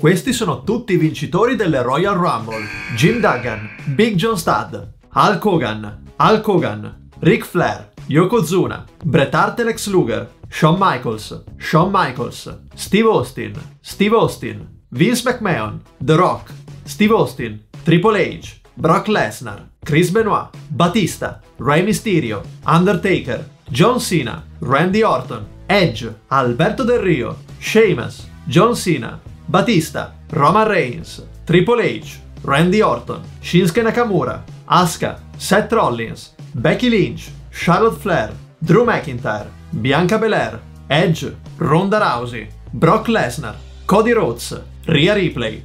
Questi 0.00 0.32
sono 0.32 0.62
tutti 0.62 0.94
i 0.94 0.96
vincitori 0.96 1.56
delle 1.56 1.82
Royal 1.82 2.16
Rumble. 2.16 2.66
Jim 2.96 3.20
Duggan, 3.20 3.68
Big 3.94 4.14
John 4.14 4.38
Studd, 4.38 4.74
Hulk 5.12 5.44
Hogan, 5.44 6.04
Hulk 6.16 6.48
Hogan, 6.48 7.08
Ric 7.18 7.44
Flair, 7.44 7.90
Yokozuna, 8.06 8.86
Bret 9.04 9.34
Hart 9.34 9.60
e 9.60 9.64
Lex 9.64 9.88
Luger, 9.88 10.26
Shawn 10.48 10.78
Michaels, 10.80 11.44
Shawn 11.58 11.90
Michaels, 11.92 12.60
Steve 12.74 13.08
Austin, 13.08 13.52
Steve 13.82 14.16
Austin, 14.16 14.66
Vince 14.88 15.22
McMahon, 15.22 15.82
The 16.02 16.16
Rock, 16.16 16.50
Steve 16.84 17.12
Austin, 17.12 17.62
Triple 17.82 18.38
H, 18.38 18.62
Brock 18.72 19.06
Lesnar, 19.06 19.68
Chris 19.84 20.08
Benoit, 20.08 20.48
Batista, 20.68 21.42
Rey 21.58 21.82
Mysterio, 21.82 22.42
Undertaker, 22.64 23.44
John 23.70 24.00
Cena, 24.00 24.42
Randy 24.60 25.02
Orton, 25.02 25.46
Edge, 25.66 26.10
Alberto 26.28 26.84
Del 26.84 27.00
Rio, 27.00 27.36
Sheamus, 27.58 28.26
John 28.46 28.74
Cena, 28.74 29.20
Batista, 29.50 30.14
Roman 30.28 30.68
Reigns, 30.68 31.24
Triple 31.44 31.80
H, 31.80 32.20
Randy 32.42 32.82
Orton, 32.82 33.20
Shinsuke 33.42 33.82
Nakamura, 33.82 34.44
Asuka, 34.68 35.18
Seth 35.36 35.72
Rollins, 35.72 36.34
Becky 36.54 36.88
Lynch, 36.88 37.30
Charlotte 37.50 37.98
Flair, 38.00 38.32
Drew 38.62 38.84
McIntyre, 38.84 39.48
Bianca 39.72 40.18
Belair, 40.18 40.60
Edge, 40.88 41.34
Ronda 41.58 41.98
Rousey, 41.98 42.46
Brock 42.72 43.08
Lesnar, 43.08 43.56
Cody 43.86 44.12
Rhodes, 44.12 44.54
Rhea 44.86 45.16
Ripley, 45.16 45.60